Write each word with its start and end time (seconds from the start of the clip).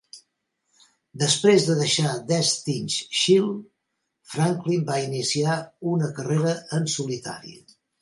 Després 1.23 1.67
de 1.67 1.75
deixar 1.81 2.13
Destiny's 2.31 2.97
Child, 3.19 3.61
Franklin 4.35 4.91
va 4.91 4.99
iniciar 5.07 5.63
una 5.95 6.13
carrera 6.21 6.59
en 6.81 6.95
solitari. 6.99 7.59